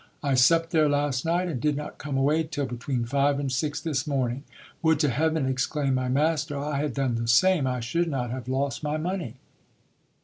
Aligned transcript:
I 0.23 0.33
supped 0.33 0.71
there 0.71 0.89
last 0.89 1.25
night, 1.25 1.47
and 1.47 1.61
did 1.61 1.75
not 1.77 1.99
come 1.99 2.17
away 2.17 2.41
till 2.45 2.65
between 2.65 3.05
five 3.05 3.39
and 3.39 3.51
six 3.51 3.79
this 3.79 4.07
morning. 4.07 4.43
Would 4.81 4.99
to 5.01 5.09
heaven, 5.09 5.45
exclaimed 5.45 5.93
my 5.95 6.09
master, 6.09 6.57
I 6.57 6.79
had 6.79 6.95
done 6.95 7.13
the 7.13 7.27
same! 7.27 7.67
I 7.67 7.81
should 7.81 8.07
not 8.09 8.31
have 8.31 8.47
lost 8.47 8.81
my 8.81 8.97
money. 8.97 9.35